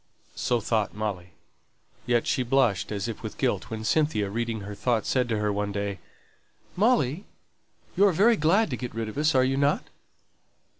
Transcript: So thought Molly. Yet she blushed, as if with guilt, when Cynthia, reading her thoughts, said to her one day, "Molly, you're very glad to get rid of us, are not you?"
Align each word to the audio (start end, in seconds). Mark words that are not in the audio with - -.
So 0.33 0.59
thought 0.59 0.95
Molly. 0.95 1.33
Yet 2.07 2.25
she 2.25 2.41
blushed, 2.41 2.91
as 2.91 3.07
if 3.07 3.21
with 3.21 3.37
guilt, 3.37 3.69
when 3.69 3.83
Cynthia, 3.83 4.31
reading 4.31 4.61
her 4.61 4.73
thoughts, 4.73 5.09
said 5.09 5.29
to 5.29 5.37
her 5.37 5.53
one 5.53 5.71
day, 5.71 5.99
"Molly, 6.75 7.25
you're 7.95 8.11
very 8.11 8.35
glad 8.35 8.71
to 8.71 8.77
get 8.77 8.95
rid 8.95 9.07
of 9.09 9.17
us, 9.19 9.35
are 9.35 9.45
not 9.45 9.83
you?" 9.83 9.89